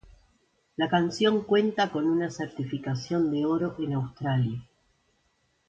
La 0.77 0.89
canción 0.89 1.43
cuenta 1.43 1.91
con 1.91 2.07
una 2.07 2.31
certificación 2.31 3.29
de 3.29 3.45
Oro 3.45 3.75
en 3.77 3.93
Australia. 3.93 4.67